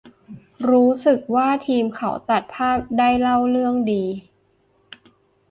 [0.69, 4.03] รู้สึกว่า ทีมเขาตัดภาพได้เล่าเรื่องดี